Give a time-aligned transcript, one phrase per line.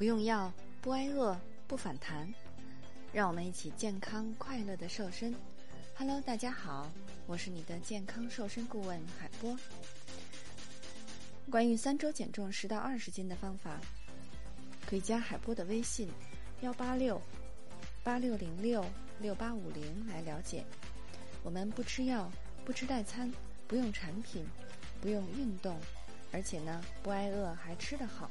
[0.00, 0.50] 不用药，
[0.80, 2.26] 不挨饿，不反弹，
[3.12, 5.34] 让我们一起健康快乐的瘦身。
[5.94, 6.90] Hello，大家好，
[7.26, 9.54] 我是你的健康瘦身顾问海波。
[11.50, 13.78] 关于三周减重十到二十斤的方法，
[14.86, 16.08] 可以加海波的微信
[16.62, 17.20] 幺八六
[18.02, 18.82] 八六零六
[19.20, 20.64] 六八五零来了解。
[21.42, 22.32] 我们不吃药，
[22.64, 23.30] 不吃代餐，
[23.68, 24.46] 不用产品，
[24.98, 25.78] 不用运动，
[26.32, 28.30] 而且呢不挨饿，还吃得好。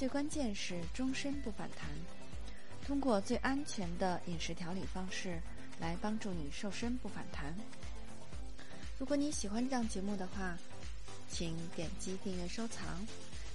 [0.00, 1.86] 最关键是终身不反弹，
[2.86, 5.38] 通过最安全的饮食调理方式
[5.78, 7.54] 来帮助你瘦身不反弹。
[8.98, 10.56] 如果你喜欢这档节目的话，
[11.28, 12.86] 请点击订阅收藏，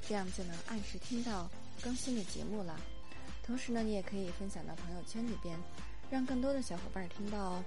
[0.08, 1.50] 这样就能按时听到
[1.82, 2.80] 更新的节目了。
[3.44, 5.58] 同时呢，你也可以分享到朋友圈里边，
[6.12, 7.64] 让更多的小伙伴听到哦。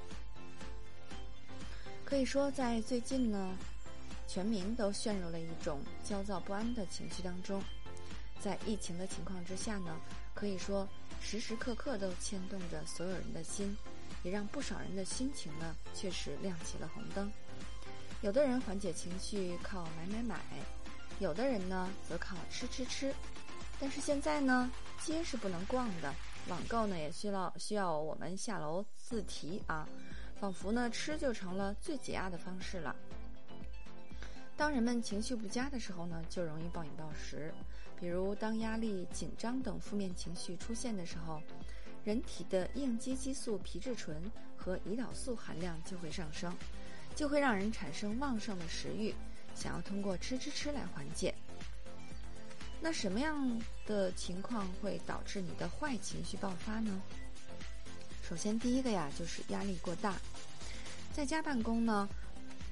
[2.04, 3.58] 可以说，在最近呢，
[4.28, 7.60] 全民都陷入了一种焦躁不安的情绪当中。
[8.40, 10.00] 在疫情的情况之下呢，
[10.34, 10.88] 可以说
[11.20, 13.76] 时时刻刻都牵动着所有人的心，
[14.22, 17.30] 也让不少人的心情呢确实亮起了红灯。
[18.20, 20.40] 有的人缓解情绪靠买买买，
[21.18, 23.14] 有的人呢则靠吃吃吃。
[23.80, 24.70] 但是现在呢，
[25.04, 26.12] 街是不能逛的，
[26.48, 29.88] 网购呢也需要需要我们下楼自提啊，
[30.40, 32.94] 仿佛呢吃就成了最解压的方式了。
[34.56, 37.52] 当人们情绪不佳的时候呢，就容易暴饮暴食。
[38.00, 41.42] 比如，当压力、紧张等负面情绪出现的时候，
[42.04, 46.54] 人体的应激激素皮质醇和胰岛素含量就会上升，
[47.16, 49.14] 就会让人产生旺盛的食欲，
[49.54, 51.34] 想要通过吃吃吃来缓解。
[52.80, 57.02] 那什么样的情况会导致你的坏情绪爆发呢？
[58.22, 60.16] 首先，第一个呀，就是压力过大。
[61.12, 62.08] 在家办公呢，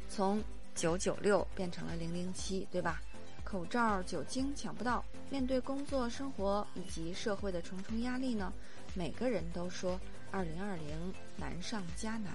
[0.08, 0.40] 从
[0.76, 3.02] 九九六变成了零零七，对吧？
[3.46, 8.52] 口罩、酒精抢不到，面对工作、生活以及社会的重重压力呢，
[8.92, 9.98] 每个人都说
[10.32, 12.32] 二零二零难上加难，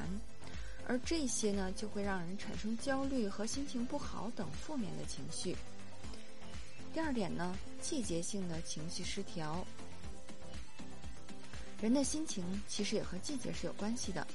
[0.88, 5.54] 而这些呢，就会让人产生焦虑和心情不好等负面的情绪。
[6.94, 9.68] 第二点呢，季节性的情绪失调，
[11.82, 14.26] 人的心情其实也和季节是有关系的。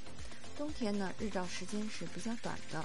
[0.59, 2.85] 冬天呢，日照时间是比较短的。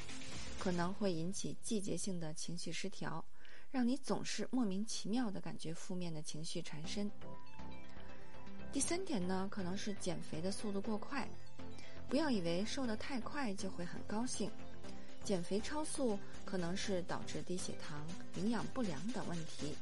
[0.59, 3.25] 可能会引起季节性的情绪失调，
[3.71, 7.09] 让你总是莫名其妙的感觉负面的情绪缠身。
[8.71, 11.27] 第三点呢，可能是减肥的速度过快，
[12.09, 14.51] 不要以为瘦得太快就会很高兴，
[15.23, 18.05] 减肥超速可能是导致低血糖、
[18.35, 19.75] 营养不良等问题，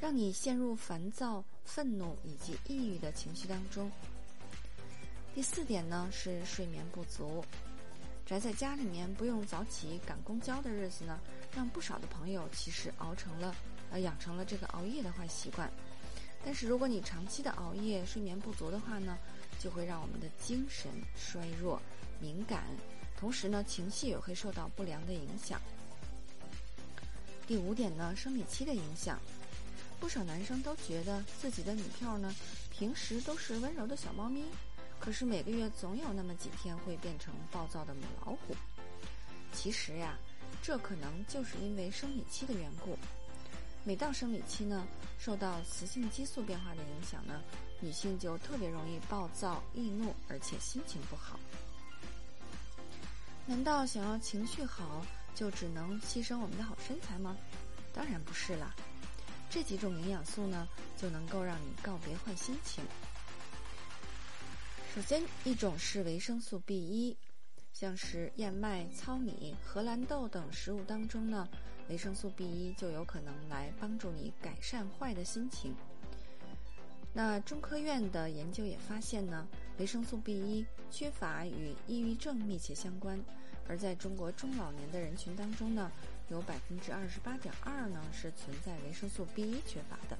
[0.00, 3.90] 让你陷入烦躁、愤怒以及抑郁的情绪当中。
[5.32, 7.44] 第四点呢，是睡眠不足。
[8.30, 11.18] 宅在家里面不用早起赶公交的日子呢，
[11.52, 13.52] 让不少的朋友其实熬成了，
[13.90, 15.68] 呃，养成了这个熬夜的坏习惯。
[16.44, 19.18] 但是如果你长期的熬夜、睡眠不足的话呢，
[19.58, 21.82] 就会让我们的精神衰弱、
[22.20, 22.62] 敏感，
[23.18, 25.60] 同时呢，情绪也会受到不良的影响。
[27.48, 29.18] 第五点呢，生理期的影响，
[29.98, 32.32] 不少男生都觉得自己的女票呢，
[32.70, 34.44] 平时都是温柔的小猫咪。
[35.00, 38.54] 可是每个月总有那么几天会变成暴躁的母老虎。
[39.52, 40.16] 其实呀，
[40.62, 42.96] 这可能就是因为生理期的缘故。
[43.82, 44.86] 每到生理期呢，
[45.18, 47.42] 受到雌性激素变化的影响呢，
[47.80, 51.40] 女性就特别容易暴躁易怒，而且心情不好。
[53.46, 57.36] 难道想要情绪好就只能牺牲我们的好身材吗？
[57.94, 58.74] 当然不是啦。
[59.48, 62.84] 这几种营养素呢，就能够让你告别坏心情。
[64.92, 67.16] 首先，一种是维生素 B 一，
[67.72, 71.48] 像是燕麦、糙米、荷兰豆等食物当中呢，
[71.88, 75.76] 维生素 B 一就有可能来帮助你改善坏的心情。
[77.12, 79.46] 那中科院的研究也发现呢，
[79.78, 83.24] 维生素 B 一缺乏与抑郁症密切相关，
[83.68, 85.92] 而在中国中老年的人群当中呢，
[86.30, 90.18] 有百分之二十八点二呢是存在维生素 B 一缺乏的。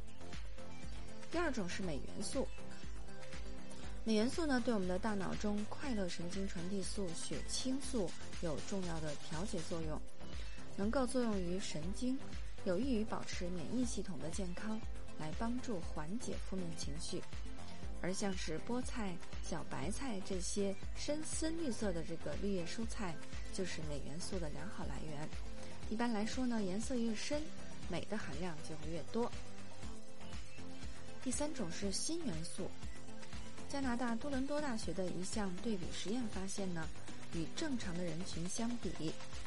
[1.29, 2.47] 第二种是镁元素。
[4.05, 8.11] 镁元素呢，对我们的大脑中快乐神经传递素血清素
[8.41, 10.01] 有重要的调节作用，
[10.75, 12.19] 能够作用于神经，
[12.65, 14.81] 有益于保持免疫系统的健康，
[15.19, 17.23] 来帮助缓解负面情绪。
[18.03, 19.15] 而像是菠菜、
[19.45, 23.15] 小白菜这些深深绿色的这个绿叶蔬菜，
[23.53, 25.29] 就是镁元素的良好来源。
[25.91, 27.43] 一般来说呢，颜色越深，
[27.91, 29.31] 镁的含量就会越多。
[31.23, 32.71] 第三种是锌元素。
[33.71, 36.89] 加拿大多伦多大学的一项对比实验发现呢，
[37.35, 38.91] 与正常的人群相比，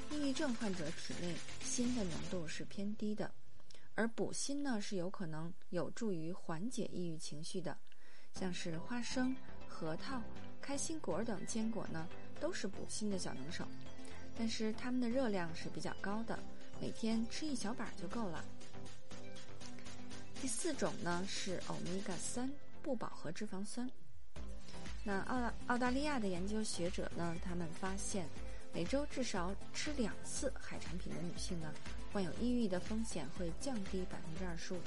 [0.10, 3.30] 抑郁症患者体内锌的浓度是偏低的，
[3.96, 7.78] 而补锌呢是有可能有助于缓解抑郁情绪的，
[8.34, 9.36] 像是花生、
[9.68, 10.22] 核桃、
[10.62, 12.08] 开心果等坚果呢
[12.40, 13.68] 都是补锌的小能手，
[14.38, 16.40] 但是它们的热量是比较高的，
[16.80, 18.42] 每天吃一小把就够了。
[20.42, 22.50] 第四种呢是欧米伽三
[22.81, 23.90] 不饱和脂肪酸。
[25.05, 28.25] 那澳澳大利亚的研究学者呢，他们发现，
[28.73, 31.73] 每周至少吃两次海产品的女性呢，
[32.13, 34.79] 患有抑郁的风险会降低百分之二十五。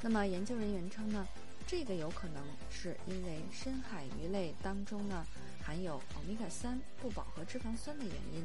[0.00, 1.28] 那么研究人员称呢，
[1.66, 5.26] 这个有可能是因为深海鱼类当中呢
[5.62, 8.42] 含有欧米伽三不饱和脂肪酸的原因。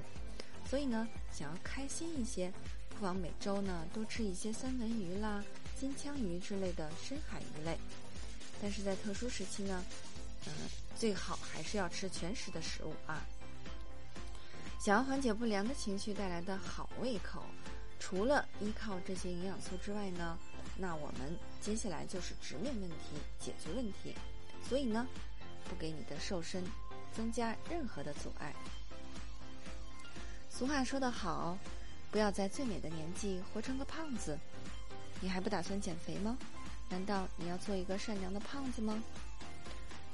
[0.69, 2.51] 所以呢，想要开心一些，
[2.89, 5.41] 不妨每周呢多吃一些三文鱼啦、
[5.79, 7.77] 金枪鱼之类的深海鱼类。
[8.61, 9.81] 但是在特殊时期呢。
[10.45, 10.51] 嗯，
[10.95, 13.21] 最好还是要吃全食的食物啊。
[14.79, 17.43] 想要缓解不良的情绪带来的好胃口，
[17.99, 20.37] 除了依靠这些营养素之外呢，
[20.77, 22.95] 那我们接下来就是直面问题，
[23.39, 24.13] 解决问题。
[24.67, 25.07] 所以呢，
[25.69, 26.63] 不给你的瘦身
[27.15, 28.53] 增加任何的阻碍。
[30.49, 31.57] 俗话说得好，
[32.11, 34.37] 不要在最美的年纪活成个胖子。
[35.21, 36.37] 你还不打算减肥吗？
[36.89, 39.01] 难道你要做一个善良的胖子吗？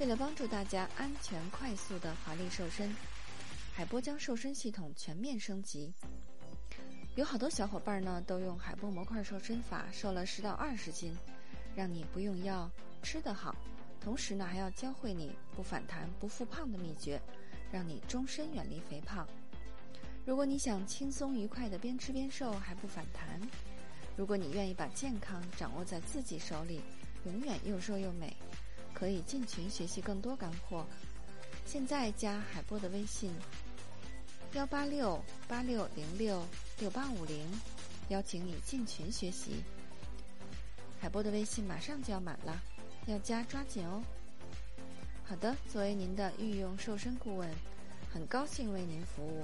[0.00, 2.90] 为了帮助大家安全快速的华丽瘦身，
[3.70, 5.92] 海波将瘦身系统全面升级。
[7.16, 11.14] 有好多小伙伴呢都用海波模块瘦身法瘦了十到二十斤，
[11.76, 12.70] 让你不用药
[13.02, 13.54] 吃得好，
[14.00, 17.20] 同时呢还要教会你不反弹不复胖的秘诀，
[17.70, 19.28] 让你终身远离肥胖。
[20.24, 23.38] 如果你想轻松愉快的边吃边瘦还不反弹，
[24.16, 26.80] 如果你愿意把健康掌握在自己手里，
[27.26, 28.34] 永远又瘦又美。
[29.00, 30.86] 可以进群学习更多干货。
[31.64, 33.32] 现在加海波的微信：
[34.52, 35.18] 幺八六
[35.48, 36.46] 八六零六
[36.78, 37.50] 六八五零，
[38.10, 39.64] 邀请你进群学习。
[41.00, 42.60] 海波的微信马上就要满了，
[43.06, 44.02] 要加抓紧哦。
[45.24, 47.48] 好的，作为您的御用瘦身顾问，
[48.12, 49.42] 很高兴为您服务。